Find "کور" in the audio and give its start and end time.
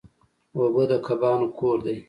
1.59-1.77